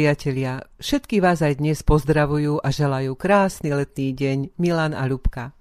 priatelia, 0.00 0.64
všetky 0.80 1.20
vás 1.20 1.44
aj 1.44 1.60
dnes 1.60 1.84
pozdravujú 1.84 2.64
a 2.64 2.72
želajú 2.72 3.12
krásny 3.20 3.68
letný 3.76 4.16
deň 4.16 4.56
Milan 4.56 4.96
a 4.96 5.04
Ľubka. 5.04 5.52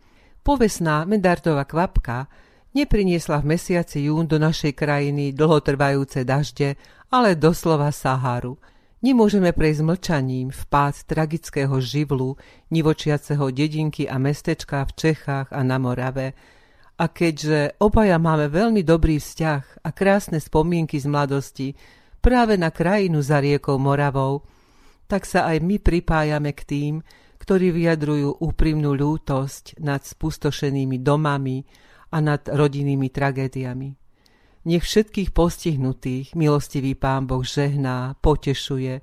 Povesná 0.47 1.03
Medardova 1.03 1.67
kvapka 1.67 2.31
nepriniesla 2.71 3.43
v 3.43 3.59
mesiaci 3.59 4.07
jún 4.07 4.31
do 4.31 4.39
našej 4.39 4.79
krajiny 4.79 5.35
dlhotrvajúce 5.35 6.23
dažde, 6.23 6.79
ale 7.11 7.35
doslova 7.35 7.91
Saharu. 7.91 8.55
Nemôžeme 9.03 9.51
prejsť 9.51 9.83
mlčaním 9.83 10.55
v 10.55 10.61
pád 10.71 11.03
tragického 11.03 11.75
živlu, 11.83 12.39
nivočiaceho 12.71 13.43
dedinky 13.51 14.07
a 14.07 14.15
mestečka 14.15 14.87
v 14.87 14.91
Čechách 14.95 15.51
a 15.51 15.67
na 15.67 15.75
Morave. 15.83 16.31
A 16.95 17.11
keďže 17.11 17.75
obaja 17.83 18.15
máme 18.15 18.47
veľmi 18.47 18.87
dobrý 18.87 19.19
vzťah 19.19 19.83
a 19.83 19.89
krásne 19.91 20.39
spomienky 20.39 20.95
z 20.95 21.11
mladosti, 21.11 21.75
práve 22.19 22.55
na 22.59 22.69
krajinu 22.69 23.23
za 23.23 23.39
riekou 23.39 23.79
Moravou, 23.81 24.43
tak 25.09 25.25
sa 25.25 25.49
aj 25.49 25.63
my 25.65 25.81
pripájame 25.81 26.53
k 26.53 26.61
tým, 26.63 26.93
ktorí 27.39 27.73
vyjadrujú 27.73 28.43
úprimnú 28.43 28.93
lútosť 28.93 29.79
nad 29.81 30.05
spustošenými 30.05 31.01
domami 31.01 31.65
a 32.13 32.21
nad 32.21 32.45
rodinnými 32.45 33.09
tragédiami. 33.09 33.89
Nech 34.69 34.83
všetkých 34.83 35.31
postihnutých 35.31 36.35
milostivý 36.35 36.93
Pán 36.93 37.25
Boh 37.25 37.41
žehná, 37.41 38.13
potešuje 38.19 39.01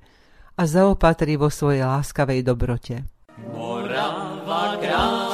a 0.56 0.62
zaopatrí 0.62 1.40
vo 1.40 1.48
svojej 1.48 1.82
láskavej 1.82 2.40
dobrote. 2.44 3.08
Morava 3.50 5.25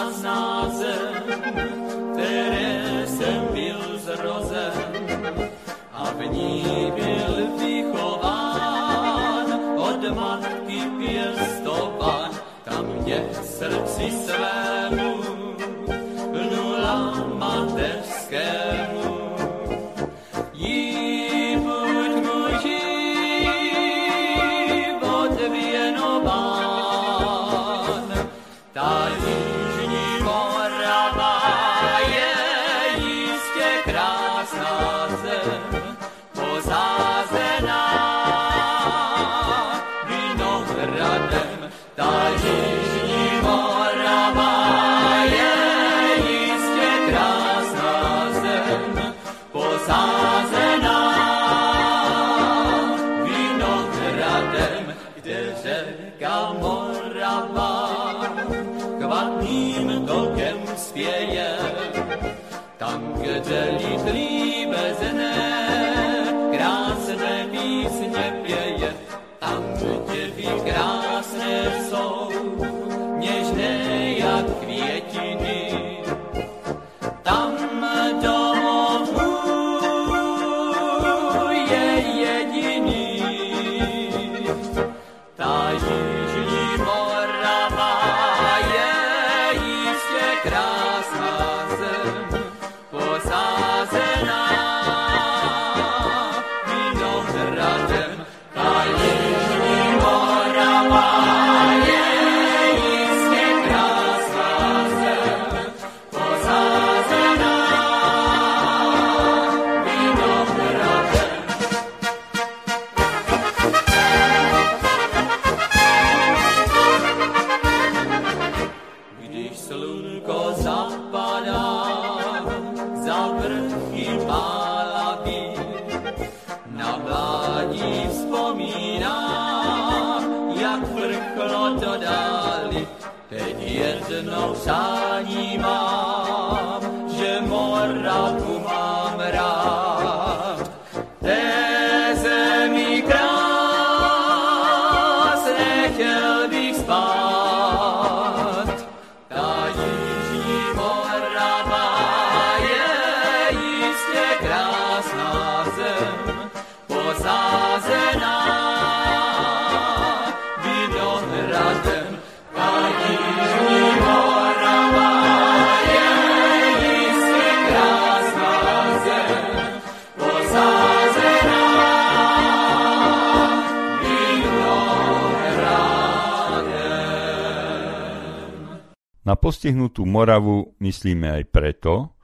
postihnutú 179.42 180.06
Moravu 180.06 180.78
myslíme 180.78 181.42
aj 181.42 181.44
preto, 181.50 182.14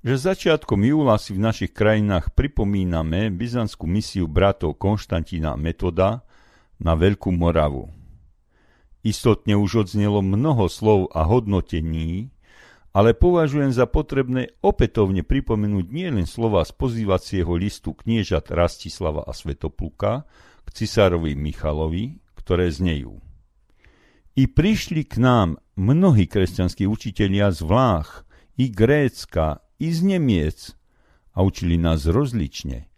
že 0.00 0.16
začiatkom 0.16 0.80
júla 0.88 1.20
si 1.20 1.36
v 1.36 1.44
našich 1.44 1.76
krajinách 1.76 2.32
pripomíname 2.32 3.28
byzantskú 3.28 3.84
misiu 3.84 4.24
bratov 4.24 4.80
Konštantína 4.80 5.60
Metoda 5.60 6.24
na 6.80 6.96
Veľkú 6.96 7.28
Moravu. 7.28 7.92
Istotne 9.04 9.60
už 9.60 9.84
odznelo 9.84 10.24
mnoho 10.24 10.72
slov 10.72 11.12
a 11.12 11.28
hodnotení, 11.28 12.32
ale 12.96 13.12
považujem 13.12 13.76
za 13.76 13.84
potrebné 13.84 14.56
opätovne 14.64 15.20
pripomenúť 15.20 15.86
nielen 15.92 16.24
slova 16.24 16.64
z 16.64 16.72
pozývacieho 16.72 17.52
listu 17.52 17.92
kniežat 17.92 18.48
Rastislava 18.48 19.28
a 19.28 19.36
Svetopluka 19.36 20.24
k 20.64 20.68
cisárovi 20.72 21.36
Michalovi, 21.36 22.16
ktoré 22.40 22.72
znejú. 22.72 23.20
I 24.32 24.48
prišli 24.48 25.04
k 25.04 25.20
nám 25.20 25.60
mnohí 25.76 26.24
kresťanskí 26.26 26.88
učitelia 26.88 27.52
z 27.52 27.60
Vlách, 27.62 28.24
i 28.56 28.72
Grécka, 28.72 29.60
i 29.76 29.92
z 29.92 30.00
Nemiec 30.00 30.72
a 31.36 31.44
učili 31.44 31.76
nás 31.76 32.08
rozlične. 32.08 32.88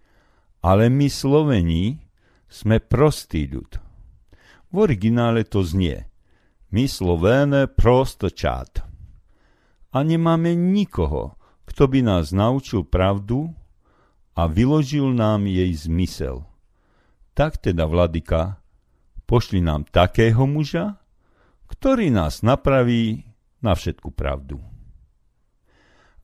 Ale 0.62 0.86
my 0.86 1.10
Slovení 1.10 1.98
sme 2.46 2.78
prostý 2.78 3.50
ľud. 3.50 3.82
V 4.70 4.74
originále 4.78 5.42
to 5.42 5.66
znie 5.66 6.06
My 6.68 6.84
Slovéne 6.84 7.64
prosto 7.64 8.28
čát. 8.28 8.84
A 9.88 10.04
nemáme 10.04 10.52
nikoho, 10.52 11.40
kto 11.64 11.88
by 11.88 12.04
nás 12.04 12.28
naučil 12.28 12.84
pravdu 12.84 13.56
a 14.36 14.44
vyložil 14.44 15.16
nám 15.16 15.48
jej 15.48 15.72
zmysel. 15.72 16.44
Tak 17.32 17.56
teda, 17.56 17.88
vladyka, 17.88 18.60
pošli 19.24 19.64
nám 19.64 19.88
takého 19.88 20.44
muža, 20.44 20.97
ktorý 21.78 22.10
nás 22.10 22.42
napraví 22.42 23.22
na 23.62 23.78
všetku 23.78 24.10
pravdu. 24.10 24.58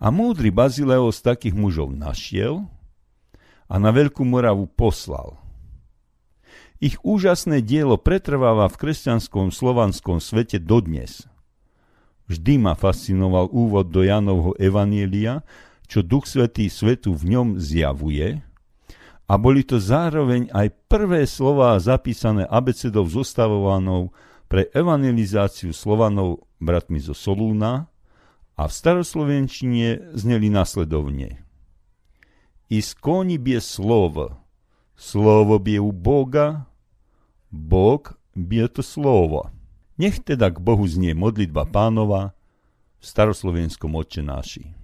A 0.02 0.10
múdry 0.10 0.50
Bazileos 0.50 1.22
takých 1.22 1.54
mužov 1.54 1.94
našiel 1.94 2.66
a 3.70 3.78
na 3.78 3.94
Veľkú 3.94 4.26
Moravu 4.26 4.66
poslal. 4.66 5.38
Ich 6.82 6.98
úžasné 7.06 7.62
dielo 7.62 7.94
pretrváva 7.94 8.66
v 8.66 8.76
kresťanskom 8.82 9.54
slovanskom 9.54 10.18
svete 10.18 10.58
dodnes. 10.58 11.24
Vždy 12.26 12.58
ma 12.58 12.74
fascinoval 12.74 13.46
úvod 13.54 13.94
do 13.94 14.02
Janovho 14.02 14.58
Evanielia, 14.58 15.46
čo 15.86 16.02
Duch 16.02 16.26
Svetý 16.26 16.66
svetu 16.66 17.14
v 17.14 17.30
ňom 17.30 17.62
zjavuje, 17.62 18.42
a 19.24 19.40
boli 19.40 19.64
to 19.64 19.80
zároveň 19.80 20.52
aj 20.52 20.68
prvé 20.90 21.24
slová 21.24 21.80
zapísané 21.80 22.44
abecedou 22.44 23.08
zostavovanou 23.08 24.12
pre 24.48 24.68
evangelizáciu 24.70 25.72
Slovanov 25.72 26.46
bratmi 26.60 27.00
zo 27.00 27.16
Solúna 27.16 27.88
a 28.54 28.62
v 28.68 28.72
staroslovenčine 28.72 30.14
zneli 30.14 30.48
nasledovne. 30.52 31.42
Iskoni 32.70 33.36
bie 33.36 33.60
slovo, 33.60 34.40
slovo 34.94 35.58
bie 35.58 35.78
u 35.82 35.92
Boga, 35.92 36.64
Bog 37.50 38.18
bie 38.34 38.66
to 38.66 38.82
slovo. 38.82 39.50
Nech 39.94 40.18
teda 40.22 40.50
k 40.50 40.58
Bohu 40.58 40.82
znie 40.90 41.14
modlitba 41.14 41.70
pánova 41.70 42.34
v 42.98 43.04
staroslovenskom 43.04 43.94
oče 43.94 44.22
naši. 44.26 44.83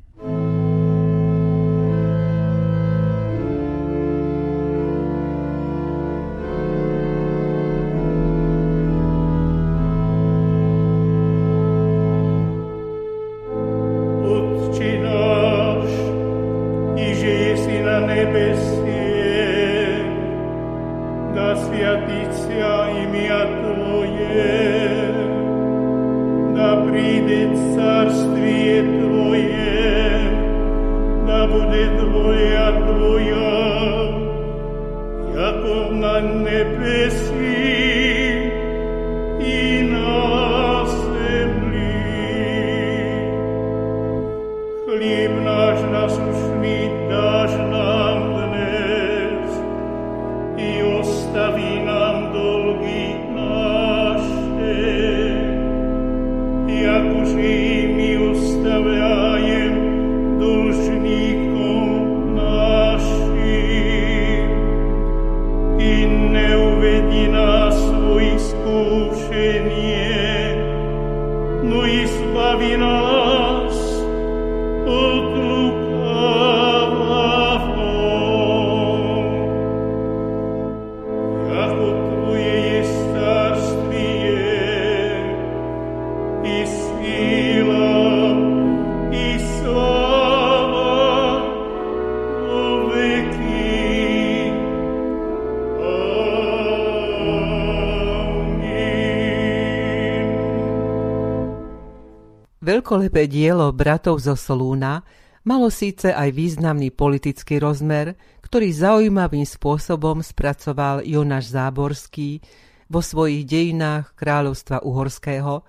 Veľkolepé 102.71 103.27
dielo 103.27 103.75
bratov 103.75 104.23
zo 104.23 104.39
Solúna 104.39 105.03
malo 105.43 105.75
síce 105.75 106.15
aj 106.15 106.31
významný 106.31 106.95
politický 106.95 107.59
rozmer, 107.59 108.15
ktorý 108.47 108.71
zaujímavým 108.71 109.43
spôsobom 109.43 110.23
spracoval 110.23 111.03
Jonáš 111.03 111.51
Záborský 111.51 112.39
vo 112.87 113.03
svojich 113.03 113.43
dejinách 113.43 114.15
kráľovstva 114.15 114.87
Uhorského, 114.87 115.67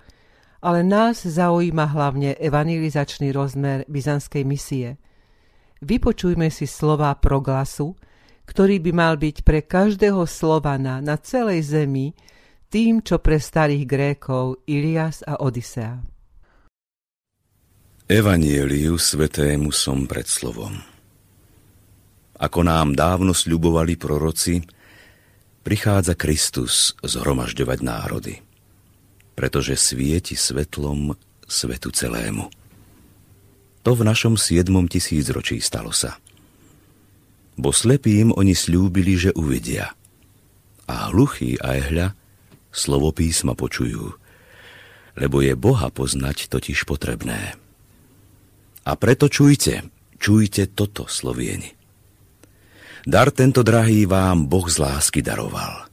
ale 0.62 0.86
nás 0.86 1.26
zaujíma 1.26 1.90
hlavne 1.90 2.38
evangelizačný 2.38 3.34
rozmer 3.34 3.82
byzantskej 3.90 4.46
misie. 4.46 4.94
Vypočujme 5.82 6.54
si 6.54 6.70
slova 6.70 7.10
proglasu, 7.18 7.98
ktorý 8.46 8.78
by 8.78 8.92
mal 8.94 9.18
byť 9.18 9.42
pre 9.42 9.66
každého 9.66 10.22
Slovana 10.30 11.02
na 11.02 11.18
celej 11.18 11.66
zemi 11.66 12.14
tým, 12.70 13.02
čo 13.02 13.18
pre 13.18 13.42
starých 13.42 13.90
Grékov 13.90 14.62
Ilias 14.70 15.26
a 15.26 15.42
Odisea. 15.42 16.11
Evanieliu 18.12 19.00
svetému 19.00 19.72
som 19.72 20.04
pred 20.04 20.28
slovom. 20.28 20.76
Ako 22.36 22.60
nám 22.60 22.92
dávno 22.92 23.32
sľubovali 23.32 23.96
proroci, 23.96 24.60
prichádza 25.64 26.12
Kristus 26.12 26.92
zhromažďovať 27.00 27.78
národy, 27.80 28.36
pretože 29.32 29.80
svieti 29.80 30.36
svetlom 30.36 31.16
svetu 31.48 31.88
celému. 31.88 32.52
To 33.80 33.96
v 33.96 34.04
našom 34.04 34.36
siedmom 34.36 34.92
tisícročí 34.92 35.64
stalo 35.64 35.88
sa. 35.88 36.20
Bo 37.56 37.72
slepým 37.72 38.36
oni 38.36 38.52
slúbili, 38.52 39.16
že 39.16 39.32
uvidia. 39.32 39.88
A 40.84 41.08
hluchí 41.08 41.56
a 41.64 41.80
ehľa 41.80 42.12
slovo 42.76 43.08
písma 43.16 43.56
počujú, 43.56 44.12
lebo 45.16 45.40
je 45.40 45.56
Boha 45.56 45.88
poznať 45.88 46.52
totiž 46.52 46.84
potrebné. 46.84 47.61
A 48.82 48.98
preto 48.98 49.30
čujte, 49.30 49.86
čujte 50.18 50.70
toto, 50.74 51.06
Slovieni. 51.06 51.70
Dar 53.02 53.34
tento 53.34 53.66
drahý 53.66 54.06
vám 54.06 54.46
Boh 54.46 54.66
z 54.70 54.78
lásky 54.78 55.22
daroval. 55.22 55.90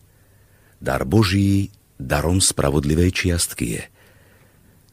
Dar 0.77 1.05
Boží 1.05 1.73
darom 1.97 2.37
spravodlivej 2.37 3.11
čiastky 3.11 3.65
je. 3.77 3.83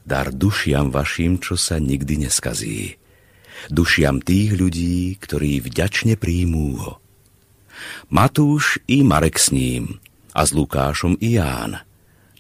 Dar 0.07 0.33
dušiam 0.33 0.88
vašim, 0.88 1.37
čo 1.43 1.61
sa 1.61 1.76
nikdy 1.76 2.29
neskazí. 2.29 2.97
Dušiam 3.69 4.21
tých 4.21 4.57
ľudí, 4.57 5.17
ktorí 5.19 5.61
vďačne 5.61 6.17
príjmú 6.17 6.69
ho. 6.79 6.93
Matúš 8.09 8.81
i 8.88 9.05
Marek 9.05 9.37
s 9.37 9.53
ním, 9.53 10.00
a 10.37 10.45
s 10.45 10.53
Lukášom 10.53 11.17
i 11.21 11.37
Ján. 11.37 11.81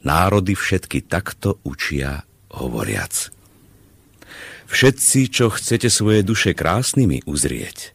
Národy 0.04 0.54
všetky 0.54 1.08
takto 1.08 1.58
učia 1.66 2.24
hovoriac. 2.52 3.35
Všetci, 4.66 5.20
čo 5.30 5.46
chcete 5.50 5.86
svoje 5.86 6.26
duše 6.26 6.50
krásnymi 6.52 7.22
uzrieť. 7.26 7.94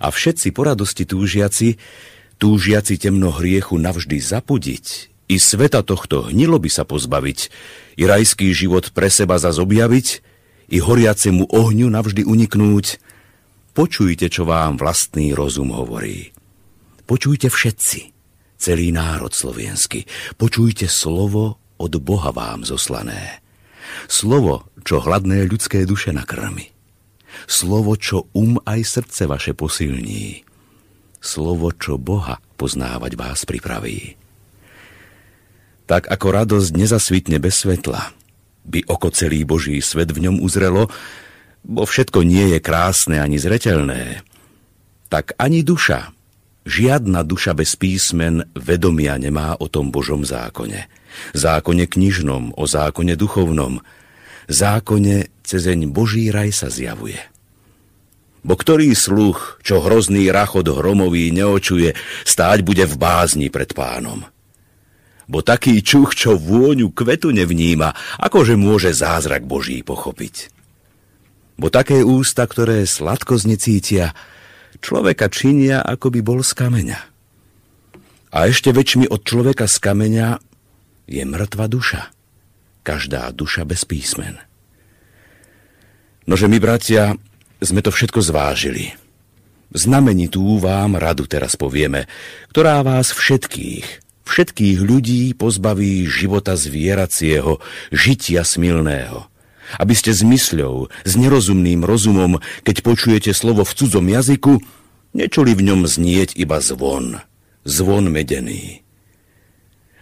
A 0.00 0.10
všetci 0.10 0.50
po 0.50 0.66
radosti 0.66 1.04
túžiaci, 1.06 1.76
túžiaci 2.40 2.96
temno 2.98 3.30
hriechu 3.30 3.76
navždy 3.78 4.18
zapudiť, 4.18 4.86
i 5.26 5.36
sveta 5.42 5.82
tohto 5.82 6.30
hnilo 6.30 6.56
by 6.62 6.70
sa 6.70 6.86
pozbaviť, 6.86 7.38
i 7.98 8.02
rajský 8.06 8.50
život 8.54 8.94
pre 8.94 9.10
seba 9.10 9.36
zaz 9.38 9.58
objaviť, 9.58 10.22
i 10.70 10.78
horiacemu 10.82 11.46
ohňu 11.50 11.86
navždy 11.90 12.26
uniknúť, 12.26 12.98
počujte, 13.74 14.26
čo 14.26 14.46
vám 14.46 14.78
vlastný 14.78 15.36
rozum 15.36 15.70
hovorí. 15.70 16.34
Počujte 17.06 17.46
všetci, 17.46 18.00
celý 18.58 18.90
národ 18.90 19.30
slovenský, 19.30 20.06
počujte 20.34 20.90
slovo 20.90 21.62
od 21.78 21.92
Boha 22.02 22.34
vám 22.34 22.66
zoslané. 22.66 23.45
Slovo, 24.06 24.70
čo 24.86 25.02
hladné 25.02 25.46
ľudské 25.46 25.82
duše 25.84 26.14
nakrmi. 26.14 26.70
Slovo, 27.44 27.94
čo 28.00 28.26
um 28.32 28.58
aj 28.64 28.80
srdce 28.82 29.28
vaše 29.28 29.52
posilní. 29.52 30.46
Slovo, 31.20 31.74
čo 31.74 32.00
Boha 32.00 32.40
poznávať 32.56 33.12
vás 33.18 33.44
pripraví. 33.44 34.16
Tak 35.86 36.10
ako 36.10 36.26
radosť 36.32 36.70
nezasvitne 36.74 37.38
bez 37.38 37.62
svetla, 37.62 38.10
by 38.66 38.82
oko 38.90 39.12
celý 39.14 39.46
Boží 39.46 39.78
svet 39.78 40.10
v 40.10 40.26
ňom 40.26 40.42
uzrelo, 40.42 40.90
bo 41.62 41.82
všetko 41.86 42.26
nie 42.26 42.56
je 42.56 42.58
krásne 42.58 43.22
ani 43.22 43.38
zretelné, 43.38 44.26
tak 45.06 45.38
ani 45.38 45.62
duša, 45.62 46.15
žiadna 46.66 47.22
duša 47.22 47.54
bez 47.54 47.78
písmen 47.78 48.44
vedomia 48.52 49.16
nemá 49.16 49.54
o 49.56 49.70
tom 49.70 49.94
Božom 49.94 50.26
zákone 50.26 51.06
zákone 51.32 51.84
knižnom, 51.88 52.52
o 52.56 52.64
zákone 52.68 53.14
duchovnom, 53.16 53.80
zákone 54.48 55.32
cezeň 55.42 55.90
Boží 55.90 56.28
raj 56.28 56.52
sa 56.52 56.68
zjavuje. 56.68 57.18
Bo 58.46 58.54
ktorý 58.54 58.94
sluch, 58.94 59.58
čo 59.66 59.82
hrozný 59.82 60.30
rachot 60.30 60.70
hromový 60.70 61.34
neočuje, 61.34 61.98
stáť 62.22 62.62
bude 62.62 62.86
v 62.86 62.94
bázni 62.94 63.50
pred 63.50 63.74
pánom. 63.74 64.22
Bo 65.26 65.42
taký 65.42 65.82
čuch, 65.82 66.14
čo 66.14 66.38
vôňu 66.38 66.94
kvetu 66.94 67.34
nevníma, 67.34 67.90
akože 68.22 68.54
môže 68.54 68.94
zázrak 68.94 69.42
Boží 69.42 69.82
pochopiť. 69.82 70.54
Bo 71.58 71.74
také 71.74 72.06
ústa, 72.06 72.46
ktoré 72.46 72.86
sladko 72.86 73.34
znecítia, 73.34 74.14
človeka 74.80 75.28
činia, 75.30 75.82
ako 75.82 76.12
by 76.12 76.20
bol 76.22 76.40
z 76.40 76.52
kameňa. 76.56 77.00
A 78.36 78.38
ešte 78.48 78.74
väčšmi 78.74 79.08
od 79.08 79.24
človeka 79.24 79.64
z 79.64 79.76
kameňa 79.80 80.28
je 81.06 81.22
mŕtva 81.22 81.70
duša. 81.70 82.12
Každá 82.82 83.30
duša 83.32 83.66
bez 83.66 83.86
písmen. 83.86 84.38
Nože 86.26 86.50
my, 86.50 86.58
bratia, 86.58 87.14
sme 87.62 87.80
to 87.80 87.94
všetko 87.94 88.18
zvážili. 88.18 88.92
Znamenitú 89.70 90.58
vám 90.58 90.98
radu 90.98 91.26
teraz 91.26 91.54
povieme, 91.54 92.10
ktorá 92.50 92.82
vás 92.82 93.10
všetkých, 93.14 93.86
všetkých 94.26 94.78
ľudí 94.82 95.34
pozbaví 95.34 96.06
života 96.06 96.58
zvieracieho, 96.58 97.62
žitia 97.94 98.42
smilného. 98.42 99.35
Aby 99.76 99.98
ste 99.98 100.14
s 100.14 100.22
mysľou, 100.22 100.86
s 101.02 101.12
nerozumným 101.18 101.82
rozumom, 101.82 102.38
keď 102.62 102.86
počujete 102.86 103.30
slovo 103.34 103.66
v 103.66 103.74
cudzom 103.74 104.06
jazyku, 104.06 104.62
nečuli 105.10 105.58
v 105.58 105.66
ňom 105.72 105.90
znieť 105.90 106.38
iba 106.38 106.62
zvon, 106.62 107.18
zvon 107.66 108.06
medený. 108.06 108.86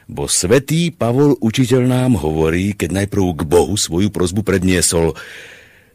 Bo 0.05 0.29
svetý 0.29 0.93
Pavol 0.93 1.41
učiteľ 1.41 1.83
nám 1.89 2.21
hovorí, 2.21 2.77
keď 2.77 3.05
najprv 3.05 3.41
k 3.41 3.43
Bohu 3.49 3.73
svoju 3.73 4.13
prozbu 4.13 4.45
predniesol, 4.45 5.17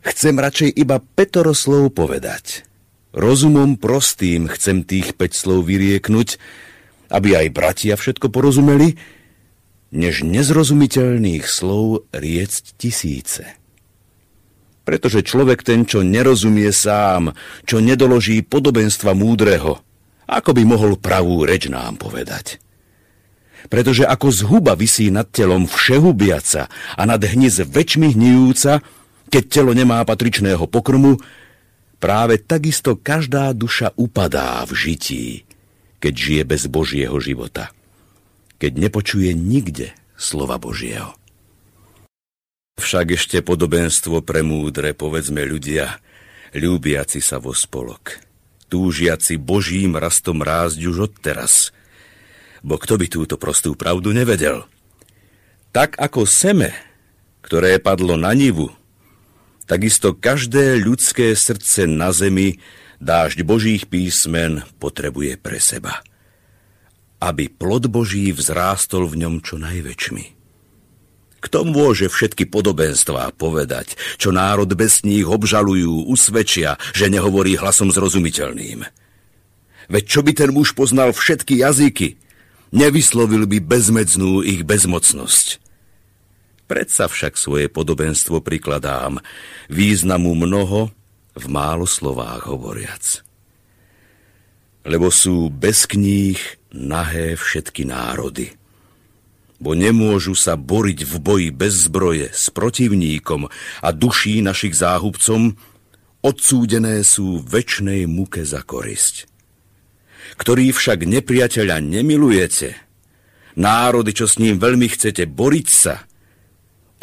chcem 0.02 0.34
radšej 0.34 0.74
iba 0.74 0.98
petoro 0.98 1.54
slov 1.54 1.94
povedať. 1.94 2.66
Rozumom 3.14 3.78
prostým 3.78 4.50
chcem 4.50 4.82
tých 4.82 5.14
päť 5.14 5.38
slov 5.38 5.70
vyrieknúť, 5.70 6.42
aby 7.14 7.38
aj 7.38 7.48
bratia 7.54 7.94
všetko 7.98 8.34
porozumeli, 8.34 8.98
než 9.94 10.26
nezrozumiteľných 10.26 11.46
slov 11.46 12.10
riecť 12.10 12.64
tisíce. 12.78 13.59
Pretože 14.90 15.22
človek 15.22 15.62
ten, 15.62 15.86
čo 15.86 16.02
nerozumie 16.02 16.74
sám, 16.74 17.38
čo 17.62 17.78
nedoloží 17.78 18.42
podobenstva 18.42 19.14
múdreho, 19.14 19.78
ako 20.26 20.50
by 20.58 20.64
mohol 20.66 20.98
pravú 20.98 21.46
reč 21.46 21.70
nám 21.70 22.02
povedať. 22.02 22.58
Pretože 23.70 24.10
ako 24.10 24.34
zhuba 24.34 24.74
vysí 24.74 25.14
nad 25.14 25.30
telom 25.30 25.70
všehubiaca 25.70 26.74
a 26.98 27.02
nad 27.06 27.22
hniz 27.22 27.62
väčšmi 27.70 28.18
hnijúca, 28.18 28.82
keď 29.30 29.44
telo 29.46 29.78
nemá 29.78 30.02
patričného 30.02 30.66
pokrmu, 30.66 31.22
práve 32.02 32.42
takisto 32.42 32.98
každá 32.98 33.54
duša 33.54 33.94
upadá 33.94 34.66
v 34.66 34.74
žití, 34.74 35.26
keď 36.02 36.14
žije 36.18 36.44
bez 36.50 36.66
Božieho 36.66 37.14
života, 37.22 37.70
keď 38.58 38.90
nepočuje 38.90 39.38
nikde 39.38 39.94
slova 40.18 40.58
Božieho. 40.58 41.19
Však 42.80 43.20
ešte 43.20 43.44
podobenstvo 43.44 44.24
pre 44.24 44.40
múdre, 44.40 44.96
povedzme 44.96 45.44
ľudia, 45.44 46.00
ľúbiaci 46.56 47.20
sa 47.20 47.36
vo 47.36 47.52
spolok, 47.52 48.24
túžiaci 48.72 49.36
Božím 49.36 50.00
rastom 50.00 50.40
rásť 50.40 50.80
už 50.88 51.12
odteraz. 51.12 51.76
Bo 52.64 52.80
kto 52.80 52.96
by 52.96 53.12
túto 53.12 53.36
prostú 53.36 53.76
pravdu 53.76 54.16
nevedel? 54.16 54.64
Tak 55.76 56.00
ako 56.00 56.24
seme, 56.24 56.72
ktoré 57.44 57.84
padlo 57.84 58.16
na 58.16 58.32
nivu, 58.32 58.72
takisto 59.68 60.16
každé 60.16 60.80
ľudské 60.80 61.36
srdce 61.36 61.84
na 61.84 62.16
zemi 62.16 62.64
dážď 63.04 63.44
Božích 63.44 63.92
písmen 63.92 64.64
potrebuje 64.80 65.36
pre 65.36 65.60
seba. 65.60 66.00
Aby 67.20 67.52
plod 67.52 67.92
Boží 67.92 68.32
vzrástol 68.32 69.04
v 69.12 69.28
ňom 69.28 69.44
čo 69.44 69.60
najväčšmi. 69.60 70.39
Kto 71.40 71.64
môže 71.64 72.12
všetky 72.12 72.52
podobenstvá 72.52 73.32
povedať, 73.36 73.96
čo 74.20 74.36
národ 74.36 74.68
bez 74.76 75.08
nich 75.08 75.24
obžalujú, 75.24 76.12
usvedčia, 76.12 76.76
že 76.92 77.08
nehovorí 77.08 77.56
hlasom 77.56 77.96
zrozumiteľným? 77.96 78.84
Veď 79.90 80.04
čo 80.06 80.20
by 80.22 80.32
ten 80.36 80.52
muž 80.52 80.76
poznal 80.76 81.16
všetky 81.16 81.64
jazyky, 81.64 82.20
nevyslovil 82.76 83.50
by 83.50 83.58
bezmedznú 83.64 84.46
ich 84.46 84.62
bezmocnosť. 84.68 85.64
Predsa 86.70 87.10
však 87.10 87.34
svoje 87.34 87.66
podobenstvo 87.66 88.46
prikladám, 88.46 89.18
významu 89.74 90.38
mnoho 90.38 90.94
v 91.34 91.46
málo 91.50 91.90
slovách 91.90 92.46
hovoriac. 92.46 93.26
Lebo 94.86 95.10
sú 95.10 95.50
bez 95.50 95.90
kníh 95.90 96.38
nahé 96.70 97.34
všetky 97.34 97.90
národy. 97.90 98.59
Bo 99.60 99.76
nemôžu 99.76 100.40
sa 100.40 100.56
boriť 100.56 101.04
v 101.04 101.14
boji 101.20 101.50
bez 101.52 101.92
zbroje 101.92 102.32
s 102.32 102.48
protivníkom 102.48 103.52
a 103.84 103.90
duší 103.92 104.40
našich 104.40 104.80
záhubcom, 104.80 105.60
odsúdené 106.24 107.04
sú 107.04 107.44
väčšnej 107.44 108.08
muke 108.08 108.48
za 108.48 108.64
korisť. 108.64 109.28
Ktorý 110.40 110.72
však 110.72 111.04
nepriateľa 111.04 111.84
nemilujete, 111.84 112.80
národy, 113.60 114.16
čo 114.16 114.32
s 114.32 114.40
ním 114.40 114.56
veľmi 114.56 114.88
chcete 114.88 115.28
boriť 115.28 115.68
sa, 115.68 116.08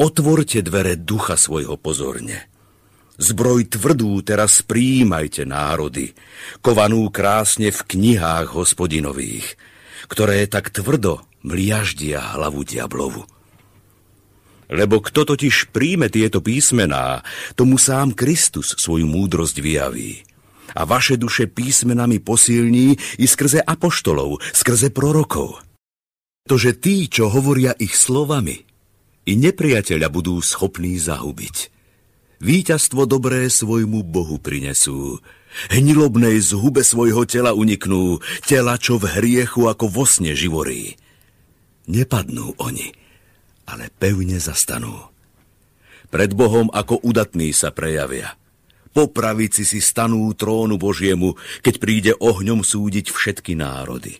otvorte 0.01 0.65
dvere 0.65 0.97
ducha 0.97 1.37
svojho 1.37 1.77
pozorne 1.77 2.57
Zbroj 3.17 3.73
tvrdú 3.73 4.21
teraz 4.21 4.61
príjmajte 4.61 5.41
národy, 5.49 6.13
kovanú 6.61 7.09
krásne 7.09 7.73
v 7.73 7.79
knihách 7.81 8.53
hospodinových, 8.53 9.57
ktoré 10.05 10.45
tak 10.45 10.69
tvrdo 10.69 11.25
mliaždia 11.47 12.35
hlavu 12.35 12.67
diablovu. 12.67 13.23
Lebo 14.67 14.99
kto 14.99 15.23
totiž 15.23 15.71
príjme 15.71 16.11
tieto 16.11 16.43
písmená, 16.43 17.23
tomu 17.55 17.79
sám 17.79 18.11
Kristus 18.11 18.75
svoju 18.75 19.07
múdrosť 19.07 19.63
vyjaví. 19.63 20.27
A 20.75 20.83
vaše 20.83 21.15
duše 21.15 21.47
písmenami 21.47 22.19
posilní 22.19 22.99
i 23.15 23.25
skrze 23.25 23.63
apoštolov, 23.63 24.43
skrze 24.51 24.91
prorokov. 24.91 25.63
Tože 26.43 26.75
tí, 26.75 27.07
čo 27.07 27.31
hovoria 27.31 27.71
ich 27.79 27.95
slovami, 27.95 28.67
i 29.27 29.33
nepriateľa 29.35 30.07
budú 30.11 30.39
schopní 30.43 30.99
zahubiť. 30.99 31.71
Víťazstvo 32.43 33.09
dobré 33.09 33.49
svojmu 33.49 34.03
Bohu 34.03 34.37
prinesú. 34.37 35.19
Hnilobnej 35.73 36.37
zhube 36.43 36.85
svojho 36.85 37.25
tela 37.25 37.51
uniknú, 37.55 38.21
tela, 38.45 38.77
čo 38.77 39.01
v 39.01 39.09
hriechu 39.09 39.65
ako 39.65 39.89
vo 39.89 40.05
sne 40.05 40.37
živorí. 40.37 40.95
Nepadnú 41.87 42.59
oni, 42.59 42.91
ale 43.67 43.87
pevne 43.95 44.39
zastanú. 44.43 45.07
Pred 46.07 46.35
Bohom 46.35 46.67
ako 46.71 47.03
udatní 47.03 47.51
sa 47.51 47.71
prejavia. 47.71 48.35
Po 48.95 49.11
pravici 49.11 49.67
si 49.67 49.83
stanú 49.83 50.31
trónu 50.35 50.75
Božiemu, 50.79 51.35
keď 51.63 51.75
príde 51.77 52.11
ohňom 52.17 52.63
súdiť 52.63 53.11
všetky 53.11 53.55
národy. 53.59 54.19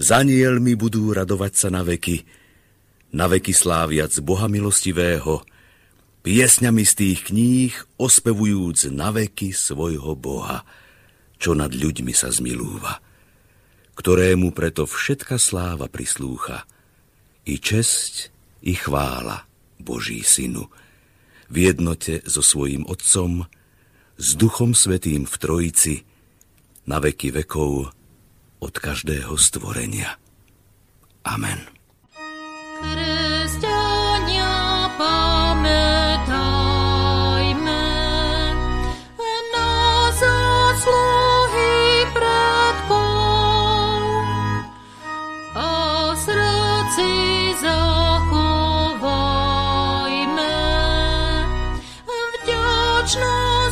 Za 0.00 0.24
nielmi 0.24 0.72
budú 0.72 1.12
radovať 1.12 1.52
sa 1.56 1.68
na 1.68 1.84
veky, 1.84 2.24
na 3.12 3.28
veky 3.28 3.52
sláviac 3.52 4.16
Boha 4.24 4.48
milostivého, 4.48 5.44
piesňami 6.24 6.84
z 6.88 6.92
tých 6.96 7.18
kníh 7.28 7.74
ospevujúc 8.00 8.88
na 8.94 9.12
veky 9.12 9.52
svojho 9.52 10.16
Boha, 10.16 10.64
čo 11.36 11.52
nad 11.52 11.74
ľuďmi 11.74 12.14
sa 12.16 12.32
zmilúva, 12.32 13.02
ktorému 14.02 14.50
preto 14.50 14.82
všetka 14.82 15.38
sláva 15.38 15.86
prislúcha, 15.86 16.66
i 17.46 17.62
česť, 17.62 18.34
i 18.66 18.74
chvála 18.74 19.46
Boží 19.78 20.26
Synu, 20.26 20.66
v 21.46 21.70
jednote 21.70 22.18
so 22.26 22.42
svojím 22.42 22.82
Otcom, 22.90 23.46
s 24.18 24.34
Duchom 24.34 24.74
Svetým 24.74 25.22
v 25.22 25.34
Trojici, 25.38 25.94
na 26.82 26.98
veky 26.98 27.30
vekov 27.30 27.94
od 28.58 28.74
každého 28.74 29.38
stvorenia. 29.38 30.18
Amen. 31.22 31.62
Kresťania 32.82 33.11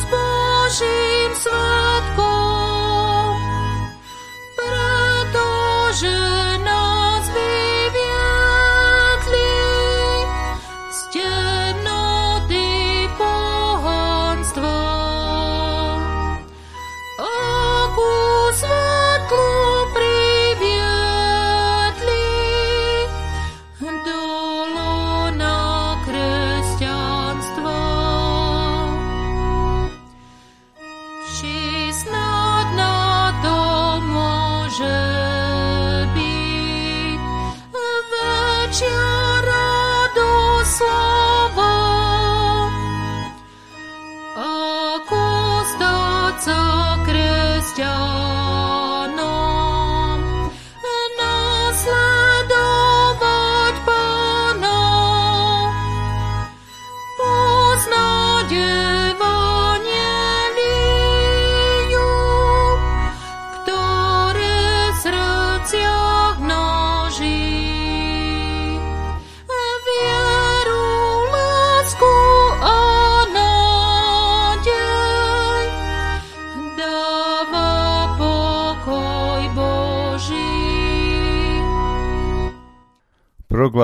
Bożym 0.05 1.35
Swym. 1.35 1.70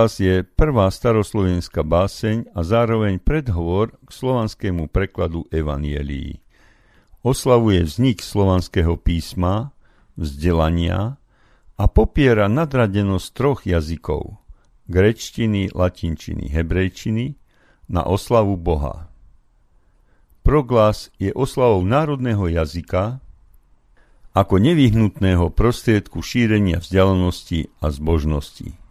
Proglas 0.08 0.24
je 0.24 0.40
prvá 0.40 0.88
staroslovenská 0.88 1.84
báseň 1.84 2.56
a 2.56 2.64
zároveň 2.64 3.20
predhovor 3.20 3.92
k 4.08 4.16
slovanskému 4.16 4.88
prekladu 4.88 5.44
Evanielii. 5.52 6.40
Oslavuje 7.28 7.84
vznik 7.84 8.24
slovanského 8.24 8.96
písma, 8.96 9.76
vzdelania 10.16 11.20
a 11.76 11.84
popiera 11.92 12.48
nadradenosť 12.48 13.28
troch 13.36 13.68
jazykov– 13.68 14.40
grečtiny, 14.96 15.76
latinčiny, 15.76 16.56
hebrejčiny– 16.56 17.36
na 17.92 18.08
oslavu 18.08 18.56
Boha. 18.56 19.12
Proglas 20.40 21.12
je 21.20 21.36
oslavou 21.36 21.84
národného 21.84 22.48
jazyka 22.48 23.20
ako 24.32 24.56
nevyhnutného 24.56 25.52
prostriedku 25.52 26.24
šírenia 26.24 26.80
vzdialenosti 26.80 27.68
a 27.84 27.92
zbožnosti. 27.92 28.87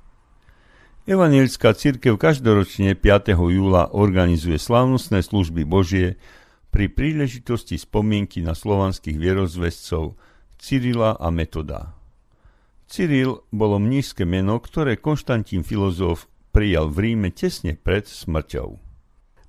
Evangelská 1.07 1.71
církev 1.71 2.19
každoročne 2.19 2.99
5. 2.99 3.39
júla 3.39 3.95
organizuje 3.95 4.59
slávnostné 4.59 5.23
služby 5.23 5.63
Božie 5.63 6.19
pri 6.75 6.91
príležitosti 6.91 7.79
spomienky 7.79 8.43
na 8.43 8.59
slovanských 8.59 9.15
vierozvescov 9.15 10.19
Cyrila 10.59 11.15
a 11.15 11.31
Metoda. 11.31 11.95
Cyril 12.91 13.47
bolo 13.55 13.79
mnížské 13.79 14.27
meno, 14.27 14.59
ktoré 14.59 14.99
Konštantín 14.99 15.63
filozof 15.63 16.27
prijal 16.51 16.91
v 16.91 17.15
Ríme 17.15 17.31
tesne 17.31 17.79
pred 17.79 18.03
smrťou. 18.11 18.75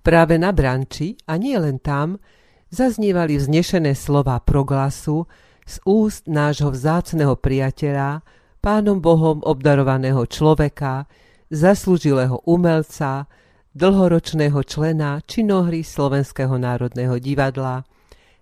Práve 0.05 0.37
na 0.37 0.53
branči, 0.53 1.17
a 1.25 1.41
nie 1.41 1.57
len 1.57 1.81
tam, 1.81 2.21
zaznievali 2.69 3.33
vznešené 3.33 3.97
slova 3.97 4.37
proglasu 4.45 5.25
z 5.65 5.81
úst 5.89 6.29
nášho 6.29 6.69
vzácného 6.69 7.33
priateľa, 7.33 8.21
pánom 8.61 9.01
Bohom 9.01 9.41
obdarovaného 9.41 10.21
človeka, 10.29 11.09
zaslúžilého 11.47 12.43
umelca, 12.43 13.27
dlhoročného 13.71 14.59
člena 14.63 15.21
činohry 15.23 15.85
Slovenského 15.85 16.57
národného 16.57 17.15
divadla, 17.21 17.85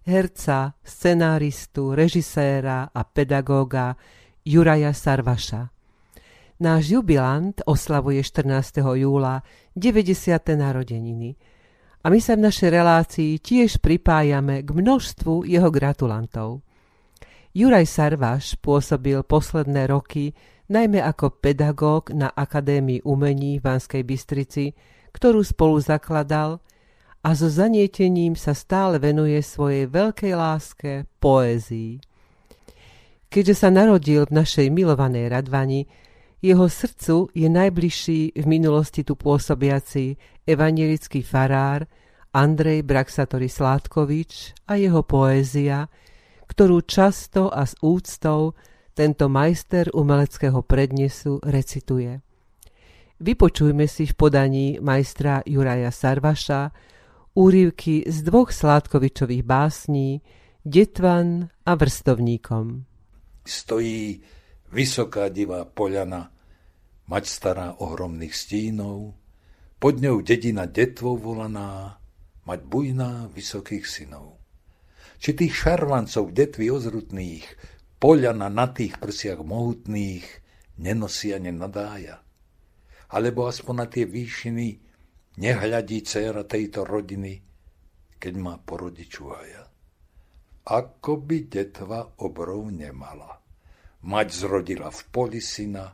herca, 0.05 0.73
scenáristu, 0.81 1.93
režiséra 1.93 2.89
a 2.89 3.01
pedagóga 3.03 3.97
Juraja 4.45 4.93
Sarvaša. 4.93 5.69
Náš 6.55 6.83
jubilant 6.87 7.59
oslavuje 7.67 8.23
14. 8.23 8.79
júla 8.79 9.43
90. 9.75 10.55
narodeniny 10.55 11.35
a 11.99 12.07
my 12.07 12.19
sa 12.21 12.37
v 12.37 12.45
našej 12.47 12.69
relácii 12.69 13.31
tiež 13.41 13.81
pripájame 13.81 14.61
k 14.61 14.69
množstvu 14.71 15.43
jeho 15.49 15.67
gratulantov. 15.73 16.61
Juraj 17.51 17.89
Sarvaš 17.89 18.55
pôsobil 18.61 19.19
posledné 19.25 19.89
roky 19.89 20.37
najmä 20.69 21.01
ako 21.01 21.37
pedagóg 21.41 22.13
na 22.13 22.31
Akadémii 22.33 23.05
umení 23.05 23.61
v 23.61 23.65
Banskej 23.65 24.03
Bystrici, 24.05 24.73
ktorú 25.13 25.45
spolu 25.45 25.77
zakladal 25.79 26.59
a 27.25 27.33
so 27.33 27.49
zanietením 27.49 28.37
sa 28.37 28.53
stále 28.53 29.01
venuje 29.01 29.41
svojej 29.41 29.89
veľkej 29.89 30.33
láske 30.37 30.91
poézii. 31.17 31.97
Keďže 33.29 33.55
sa 33.65 33.69
narodil 33.73 34.29
v 34.29 34.35
našej 34.45 34.67
milovanej 34.69 35.33
Radvani, 35.33 35.89
jeho 36.45 36.69
srdcu 36.69 37.33
je 37.33 37.49
najbližší 37.49 38.37
v 38.37 38.45
minulosti 38.45 39.01
tu 39.01 39.17
pôsobiaci 39.17 40.13
evangelický 40.45 41.25
farár 41.25 41.89
Andrej 42.35 42.85
Braxatory 42.85 43.49
Sládkovič 43.49 44.61
a 44.69 44.77
jeho 44.77 45.01
poézia, 45.01 45.89
ktorú 46.45 46.85
často 46.85 47.49
a 47.49 47.65
s 47.65 47.73
úctou 47.81 48.53
tento 48.95 49.27
majster 49.27 49.91
umeleckého 49.91 50.63
prednesu 50.63 51.43
recituje. 51.43 52.23
Vypočujme 53.19 53.85
si 53.91 54.07
v 54.07 54.13
podaní 54.15 54.67
majstra 54.79 55.43
Juraja 55.43 55.91
Sarvaša 55.91 56.71
úrivky 57.35 58.07
z 58.07 58.17
dvoch 58.23 58.55
Sládkovičových 58.55 59.43
básní 59.43 60.23
Detvan 60.63 61.51
a 61.67 61.71
Vrstovníkom. 61.75 62.87
Stojí 63.43 64.23
vysoká 64.71 65.27
divá 65.27 65.67
poľana, 65.67 66.31
mať 67.11 67.23
stará 67.27 67.67
ohromných 67.83 68.33
stínov, 68.33 69.13
pod 69.77 69.99
ňou 69.99 70.23
dedina 70.23 70.65
detvou 70.65 71.19
volaná, 71.19 71.99
mať 72.47 72.59
bujná 72.63 73.27
vysokých 73.29 73.85
synov. 73.85 74.39
Či 75.19 75.35
tých 75.35 75.53
šarvancov 75.53 76.31
detvy 76.33 76.71
ozrutných, 76.71 77.45
poľana 77.99 78.51
na 78.51 78.67
tých 78.69 78.99
prsiach 78.99 79.41
mohutných 79.41 80.25
nenosia 80.79 81.39
nenadája. 81.39 82.21
Alebo 83.11 83.47
aspoň 83.47 83.75
na 83.75 83.87
tie 83.87 84.03
výšiny 84.03 84.67
nehľadí 85.39 86.03
dcera 86.03 86.43
tejto 86.43 86.83
rodiny, 86.83 87.39
keď 88.19 88.33
má 88.35 88.57
porodičuaja. 88.59 89.63
Ako 90.65 91.21
by 91.21 91.37
detva 91.45 92.01
obrov 92.25 92.73
nemala. 92.73 93.37
Mať 94.05 94.27
zrodila 94.33 94.89
v 94.89 95.01
poli 95.13 95.41
syna, 95.41 95.93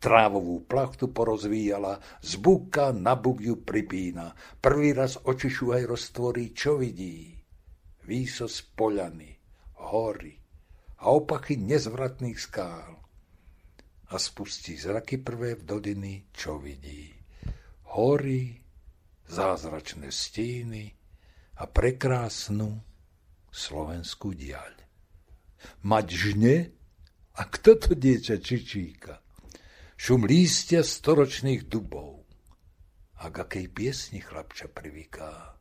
trávovú 0.00 0.64
plachtu 0.64 1.12
porozvíjala, 1.12 2.00
z 2.24 2.40
buka 2.40 2.96
na 2.96 3.16
buk 3.16 3.44
ju 3.44 3.60
pripína. 3.60 4.32
Prvý 4.60 4.96
raz 4.96 5.20
očišu 5.20 5.76
aj 5.76 5.82
roztvorí, 5.84 6.56
čo 6.56 6.80
vidí. 6.80 7.36
Výsos 8.08 8.64
poľany, 8.76 9.36
hory, 9.84 10.45
a 10.98 11.12
opachy 11.12 11.60
nezvratných 11.60 12.38
skál. 12.40 12.96
A 14.06 14.14
spustí 14.16 14.78
zraky 14.78 15.18
prvé 15.18 15.58
v 15.58 15.62
doliny, 15.66 16.14
čo 16.30 16.62
vidí. 16.62 17.10
Hory, 17.96 18.54
zázračné 19.26 20.14
stíny 20.14 20.94
a 21.58 21.66
prekrásnu 21.66 22.78
slovenskú 23.50 24.36
diaľ. 24.36 24.72
Mať 25.82 26.06
žne? 26.12 26.56
A 27.36 27.42
kto 27.44 27.76
to 27.76 27.90
dieťa 27.92 28.36
čičíka? 28.40 29.20
Šum 29.96 30.24
lístia 30.24 30.80
storočných 30.84 31.68
dubov. 31.68 32.24
A 33.20 33.32
k 33.32 33.36
akej 33.48 33.66
piesni 33.72 34.20
chlapča 34.20 34.68
privyká? 34.68 35.56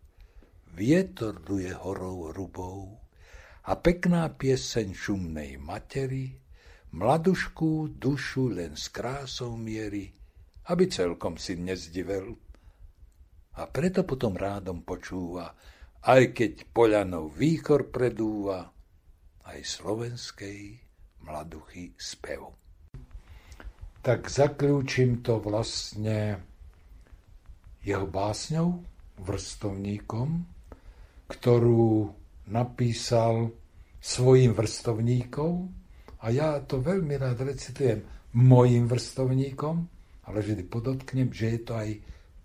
Vietor 0.76 1.40
duje 1.40 1.72
horou 1.72 2.36
rubou 2.36 3.05
a 3.66 3.74
pekná 3.74 4.30
pieseň 4.30 4.94
šumnej 4.94 5.58
materi, 5.58 6.30
mladušku 6.94 7.98
dušu 7.98 8.54
len 8.54 8.78
s 8.78 8.94
krásou 8.94 9.58
miery, 9.58 10.14
aby 10.70 10.86
celkom 10.86 11.42
si 11.42 11.58
nezdivel. 11.58 12.38
A 13.58 13.66
preto 13.66 14.06
potom 14.06 14.38
rádom 14.38 14.86
počúva, 14.86 15.58
aj 16.06 16.38
keď 16.38 16.70
poľanou 16.70 17.34
výchor 17.34 17.90
predúva, 17.90 18.70
aj 19.46 19.60
slovenskej 19.62 20.60
mladuchy 21.26 21.94
spev. 21.98 22.54
Tak 24.06 24.30
zaklúčim 24.30 25.26
to 25.26 25.42
vlastne 25.42 26.38
jeho 27.82 28.06
básňou, 28.06 28.82
vrstovníkom, 29.22 30.46
ktorú 31.26 32.25
napísal 32.50 33.54
svojim 34.02 34.54
vrstovníkom 34.54 35.54
a 36.22 36.26
ja 36.30 36.62
to 36.62 36.82
veľmi 36.82 37.18
rád 37.18 37.42
recitujem 37.42 38.06
mojim 38.36 38.86
vrstovníkom, 38.86 39.76
ale 40.26 40.38
vždy 40.42 40.64
podotknem, 40.66 41.30
že 41.34 41.58
je 41.58 41.60
to 41.62 41.74
aj 41.74 41.90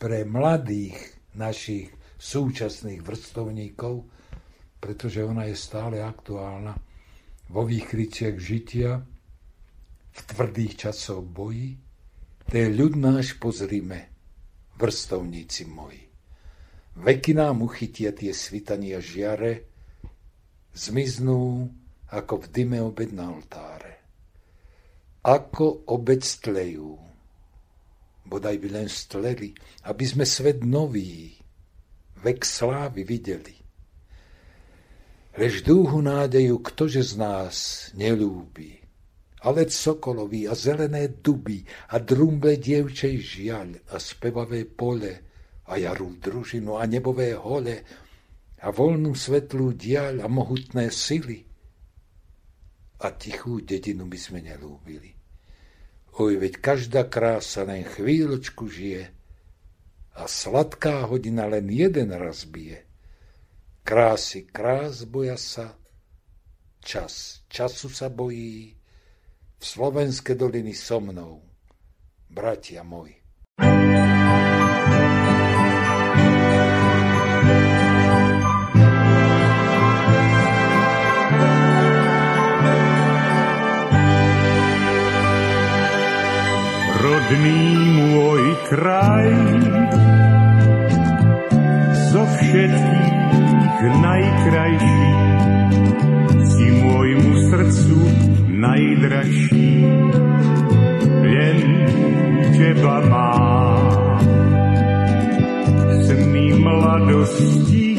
pre 0.00 0.24
mladých 0.24 0.96
našich 1.36 1.92
súčasných 2.20 3.00
vrstovníkov, 3.00 4.04
pretože 4.80 5.24
ona 5.24 5.48
je 5.48 5.56
stále 5.56 6.00
aktuálna 6.00 6.72
vo 7.50 7.62
výkryciach 7.66 8.36
žitia, 8.40 9.00
v 10.10 10.20
tvrdých 10.26 10.88
časoch 10.88 11.22
boji. 11.22 11.78
To 12.50 12.52
je 12.54 12.66
ľud 12.66 12.98
náš 12.98 13.38
pozrime, 13.38 14.10
vrstovníci 14.74 15.70
moji. 15.70 16.02
Veky 16.98 17.32
nám 17.38 17.62
uchytia 17.62 18.10
tie 18.10 18.34
svitania 18.34 18.98
žiare, 18.98 19.69
zmiznú 20.74 21.68
ako 22.10 22.34
v 22.42 22.46
dyme 22.50 22.78
obed 22.82 23.14
na 23.14 23.30
oltáre. 23.30 24.02
Ako 25.20 25.84
obec 25.92 26.24
stlejú, 26.24 26.96
bodaj 28.24 28.56
by 28.56 28.68
len 28.72 28.88
stleli, 28.88 29.52
aby 29.86 30.04
sme 30.06 30.24
svet 30.24 30.64
nový 30.64 31.34
vek 32.24 32.40
slávy 32.40 33.04
videli. 33.04 33.56
Lež 35.38 35.62
dúhu 35.62 36.02
nádeju 36.02 36.58
ktože 36.60 37.14
z 37.14 37.20
nás 37.20 37.54
nelúbi. 37.94 38.76
Ale 39.40 39.72
sokolový 39.72 40.44
a 40.50 40.52
zelené 40.52 41.16
duby 41.24 41.64
a 41.88 41.96
drumble 41.96 42.60
dievčej 42.60 43.16
žiaľ 43.16 43.72
a 43.88 43.96
spevavé 43.96 44.68
pole 44.68 45.12
a 45.64 45.80
jaru 45.80 46.12
družinu 46.20 46.76
a 46.76 46.84
nebové 46.84 47.32
hole 47.32 47.99
a 48.60 48.68
voľnú 48.68 49.16
svetlú 49.16 49.72
diaľ 49.72 50.24
a 50.24 50.28
mohutné 50.28 50.92
sily. 50.92 51.48
A 53.00 53.08
tichú 53.16 53.64
dedinu 53.64 54.04
by 54.04 54.18
sme 54.20 54.44
nelúbili. 54.44 55.16
Oj, 56.20 56.36
veď 56.36 56.60
každá 56.60 57.08
krása 57.08 57.64
len 57.64 57.88
chvíľočku 57.88 58.68
žije 58.68 59.08
a 60.20 60.28
sladká 60.28 61.08
hodina 61.08 61.48
len 61.48 61.64
jeden 61.72 62.12
raz 62.12 62.44
bije. 62.44 62.84
Krásy 63.80 64.44
krás 64.44 65.08
boja 65.08 65.40
sa, 65.40 65.80
čas 66.84 67.40
času 67.48 67.88
sa 67.88 68.12
bojí, 68.12 68.76
v 69.60 69.64
slovenské 69.64 70.36
doliny 70.36 70.72
so 70.72 71.00
mnou, 71.00 71.40
bratia 72.28 72.84
moji. 72.84 73.16
Rodný 87.30 87.62
môj 87.94 88.42
kraj 88.66 89.30
zo 92.10 92.26
všetkých 92.26 93.78
najkrajší 94.02 95.10
si 96.42 96.66
môjmu 96.82 97.30
srdcu 97.46 97.98
najdražší, 98.50 99.70
len 101.22 101.58
teba 102.58 102.98
má. 103.06 103.34
Sny 106.10 106.46
mladosti 106.58 107.89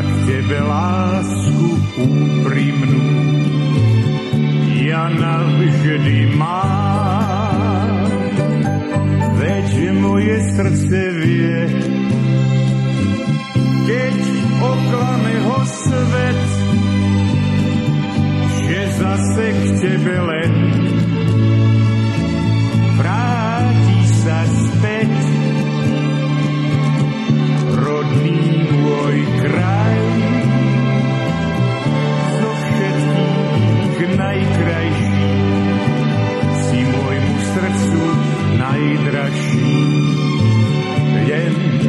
k 0.00 0.10
tebe 0.26 0.58
lásku 0.64 1.66
úprimnú 2.00 3.04
ja 4.90 5.06
navždy 5.06 6.34
mám. 6.34 8.10
Veď 9.38 9.70
moje 10.02 10.36
srdce 10.50 11.00
vie, 11.20 11.58
keď 13.86 14.18
oklame 14.60 15.34
ho 15.46 15.58
svet, 15.62 16.42
že 18.66 18.80
zase 18.98 19.44
k 19.46 19.62
tebe 19.78 20.16
len 20.26 20.52
srdcu 37.54 38.02
najdražší, 38.58 39.74
len 41.28 41.79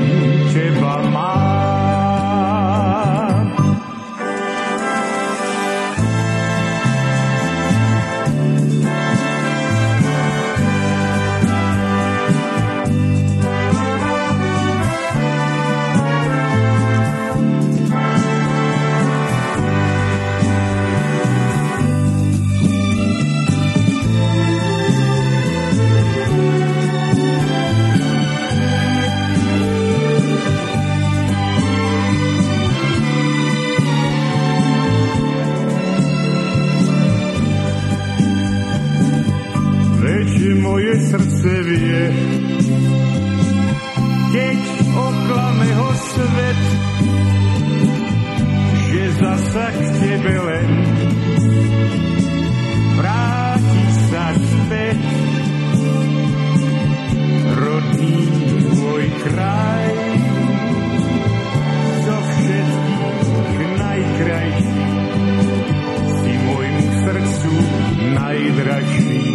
najdražší 68.91 69.32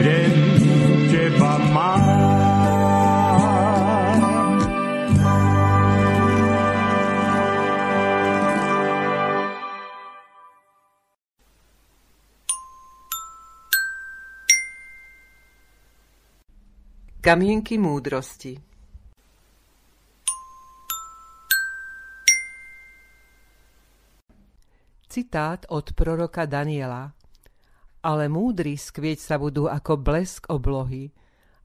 len. 0.00 0.38
Kamienky 17.20 17.78
múdrosti 17.78 18.62
Citát 25.08 25.66
od 25.68 25.92
proroka 25.92 26.46
Daniela 26.46 27.17
Ale 28.08 28.32
múdri 28.32 28.80
skvieť 28.80 29.20
sa 29.20 29.36
budú 29.36 29.68
ako 29.68 30.00
blesk 30.00 30.48
oblohy 30.48 31.12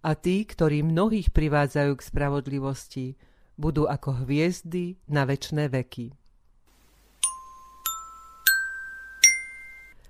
a 0.03 0.12
tí, 0.12 0.43
ktorí 0.43 0.84
mnohých 0.84 1.32
privádzajú 1.32 1.95
k 1.95 2.03
spravodlivosti, 2.03 3.08
budú 3.56 3.88
ako 3.88 4.27
hviezdy 4.27 4.99
na 5.08 5.23
večné 5.23 5.71
veky. 5.71 6.12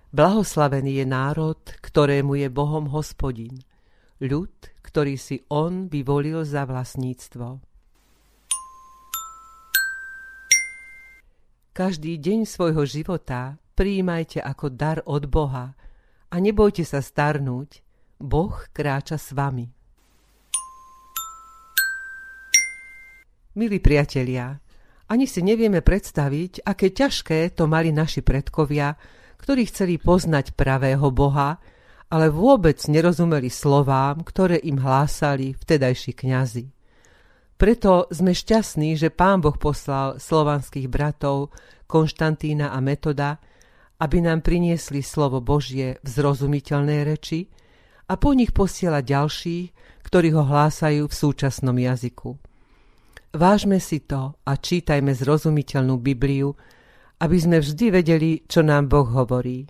Blahoslavený 0.10 1.02
je 1.02 1.06
národ, 1.06 1.62
ktorému 1.62 2.42
je 2.42 2.50
Bohom 2.50 2.90
hospodin, 2.90 3.62
ľud, 4.18 4.54
ktorý 4.82 5.14
si 5.22 5.46
on 5.54 5.86
vyvolil 5.86 6.42
za 6.50 6.66
vlastníctvo. 6.66 7.62
Každý 11.78 12.18
deň 12.18 12.50
svojho 12.50 12.90
života 12.90 13.62
prijímajte 13.78 14.42
ako 14.42 14.74
dar 14.74 15.02
od 15.06 15.30
Boha 15.30 15.78
a 16.34 16.42
nebojte 16.42 16.82
sa 16.82 16.98
starnúť, 16.98 17.86
Boh 18.18 18.58
kráča 18.74 19.22
s 19.22 19.38
vami. 19.38 19.70
Milí 23.54 23.78
priatelia, 23.78 24.58
ani 25.14 25.30
si 25.30 25.46
nevieme 25.46 25.86
predstaviť, 25.86 26.66
aké 26.66 26.90
ťažké 26.90 27.54
to 27.54 27.70
mali 27.70 27.94
naši 27.94 28.26
predkovia, 28.26 28.98
ktorí 29.38 29.70
chceli 29.70 30.02
poznať 30.02 30.58
pravého 30.58 31.14
Boha, 31.14 31.62
ale 32.10 32.34
vôbec 32.34 32.82
nerozumeli 32.90 33.54
slovám, 33.54 34.26
ktoré 34.26 34.58
im 34.58 34.82
hlásali 34.82 35.54
vtedajší 35.54 36.18
kňazi. 36.18 36.66
Preto 37.62 38.10
sme 38.10 38.34
šťastní, 38.34 38.98
že 38.98 39.14
Pán 39.14 39.38
Boh 39.38 39.54
poslal 39.54 40.18
slovanských 40.18 40.90
bratov 40.90 41.54
Konštantína 41.86 42.74
a 42.74 42.82
Metoda, 42.82 43.38
aby 44.04 44.20
nám 44.20 44.44
priniesli 44.44 45.00
slovo 45.00 45.40
Božie 45.40 45.96
v 46.04 46.08
zrozumiteľnej 46.12 47.08
reči 47.08 47.48
a 48.12 48.20
po 48.20 48.36
nich 48.36 48.52
posiela 48.52 49.00
ďalších, 49.00 49.72
ktorí 50.04 50.36
ho 50.36 50.44
hlásajú 50.44 51.08
v 51.08 51.16
súčasnom 51.16 51.72
jazyku. 51.80 52.36
Vážme 53.32 53.80
si 53.80 54.04
to 54.04 54.36
a 54.44 54.60
čítajme 54.60 55.16
zrozumiteľnú 55.16 56.04
Bibliu, 56.04 56.52
aby 57.24 57.38
sme 57.40 57.64
vždy 57.64 57.86
vedeli, 57.96 58.32
čo 58.44 58.60
nám 58.60 58.92
Boh 58.92 59.08
hovorí. 59.08 59.64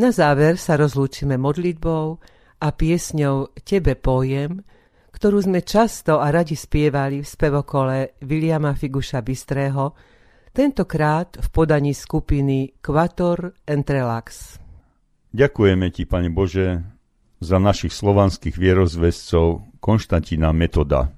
Na 0.00 0.08
záver 0.16 0.56
sa 0.56 0.80
rozlúčime 0.80 1.36
modlitbou 1.36 2.16
a 2.64 2.68
piesňou 2.72 3.52
Tebe 3.60 4.00
pojem, 4.00 4.64
ktorú 5.12 5.44
sme 5.44 5.60
často 5.60 6.24
a 6.24 6.32
radi 6.32 6.56
spievali 6.56 7.20
v 7.20 7.28
spevokole 7.28 8.16
Viliama 8.24 8.72
Figuša 8.72 9.20
Bystrého, 9.20 9.92
tentokrát 10.56 11.36
v 11.36 11.48
podaní 11.52 11.92
skupiny 11.92 12.80
Quator 12.80 13.52
Entrelax. 13.68 14.56
Ďakujeme 15.36 15.92
Ti, 15.92 16.08
Pane 16.08 16.32
Bože, 16.32 16.80
za 17.44 17.60
našich 17.60 17.92
slovanských 17.92 18.56
vierozvescov 18.56 19.68
Konštantína 19.84 20.56
Metoda. 20.56 21.12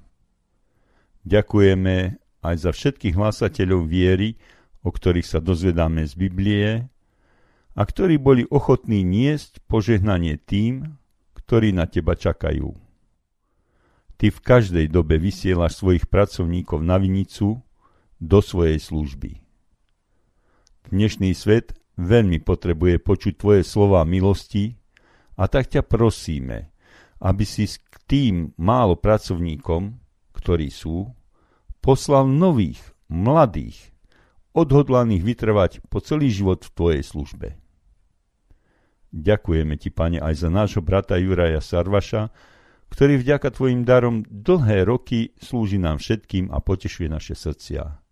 Ďakujeme 1.23 2.19
aj 2.43 2.55
za 2.59 2.75
všetkých 2.75 3.15
hlásateľov 3.15 3.87
viery, 3.87 4.35
o 4.83 4.91
ktorých 4.91 5.23
sa 5.23 5.39
dozvedáme 5.39 6.03
z 6.03 6.13
Biblie 6.19 6.67
a 7.79 7.81
ktorí 7.87 8.19
boli 8.19 8.43
ochotní 8.51 9.07
niesť 9.07 9.63
požehnanie 9.71 10.35
tým, 10.35 10.99
ktorí 11.39 11.71
na 11.71 11.87
teba 11.87 12.19
čakajú. 12.19 12.75
Ty 14.19 14.35
v 14.35 14.39
každej 14.43 14.91
dobe 14.91 15.15
vysielaš 15.15 15.79
svojich 15.79 16.11
pracovníkov 16.11 16.83
na 16.83 16.99
vinicu 16.99 17.63
do 18.19 18.43
svojej 18.43 18.77
služby. 18.79 19.39
Dnešný 20.91 21.31
svet 21.35 21.75
veľmi 21.99 22.43
potrebuje 22.43 22.99
počuť 22.99 23.33
tvoje 23.39 23.61
slova 23.63 24.03
milosti 24.03 24.75
a 25.39 25.47
tak 25.47 25.71
ťa 25.71 25.87
prosíme, 25.87 26.71
aby 27.23 27.43
si 27.43 27.67
k 27.67 27.95
tým 28.07 28.55
málo 28.59 28.95
pracovníkom, 28.99 29.95
ktorí 30.35 30.71
sú, 30.71 31.11
poslal 31.79 32.27
nových, 32.27 32.79
mladých, 33.07 33.91
odhodlaných 34.55 35.23
vytrvať 35.23 35.71
po 35.87 36.03
celý 36.03 36.31
život 36.31 36.63
v 36.63 36.73
Tvojej 36.75 37.03
službe. 37.03 37.47
Ďakujeme 39.09 39.73
Ti, 39.79 39.89
Pane, 39.89 40.19
aj 40.21 40.35
za 40.37 40.49
nášho 40.51 40.83
brata 40.85 41.17
Juraja 41.17 41.63
Sarvaša, 41.63 42.29
ktorý 42.89 43.21
vďaka 43.21 43.53
Tvojim 43.53 43.81
darom 43.85 44.25
dlhé 44.25 44.85
roky 44.85 45.33
slúži 45.37 45.77
nám 45.77 46.01
všetkým 46.01 46.49
a 46.49 46.57
potešuje 46.61 47.07
naše 47.09 47.37
srdcia. 47.37 48.08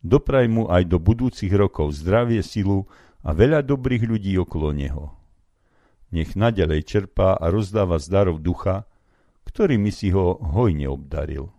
Dopraj 0.00 0.48
mu 0.48 0.64
aj 0.72 0.88
do 0.88 0.96
budúcich 0.96 1.52
rokov 1.52 1.92
zdravie, 1.92 2.40
silu 2.40 2.88
a 3.20 3.36
veľa 3.36 3.60
dobrých 3.60 4.08
ľudí 4.08 4.32
okolo 4.40 4.72
neho. 4.72 5.12
Nech 6.10 6.34
nadalej 6.34 6.88
čerpá 6.88 7.36
a 7.36 7.52
rozdáva 7.52 8.00
zdarov 8.00 8.40
ducha, 8.40 8.88
ktorými 9.44 9.92
si 9.92 10.10
ho 10.10 10.40
hojne 10.40 10.88
obdaril. 10.88 11.52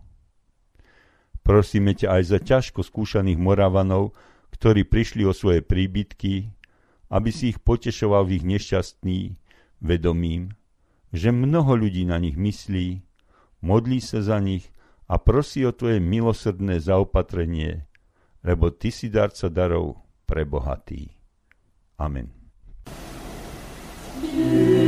Prosíme 1.42 1.94
ťa 1.94 2.18
aj 2.18 2.22
za 2.22 2.38
ťažko 2.38 2.86
skúšaných 2.86 3.38
Moravanov, 3.38 4.14
ktorí 4.54 4.86
prišli 4.86 5.26
o 5.26 5.34
svoje 5.34 5.62
príbytky, 5.62 6.50
aby 7.10 7.30
si 7.34 7.50
ich 7.54 7.58
potešoval 7.62 8.26
v 8.26 8.42
ich 8.42 8.44
nešťastný 8.46 9.20
vedomím, 9.82 10.54
že 11.10 11.34
mnoho 11.34 11.76
ľudí 11.76 12.06
na 12.06 12.16
nich 12.22 12.38
myslí, 12.38 13.02
modlí 13.60 13.98
sa 14.00 14.22
za 14.22 14.38
nich 14.38 14.70
a 15.10 15.18
prosí 15.18 15.66
o 15.66 15.74
tvoje 15.74 15.98
milosrdné 16.00 16.78
zaopatrenie, 16.80 17.84
lebo 18.42 18.74
ty 18.74 18.90
si 18.90 19.08
darca 19.08 19.46
darov 19.46 20.02
pre 20.26 20.42
bohatý. 20.42 21.10
Amen. 21.98 22.30
Yeah. 24.22 24.81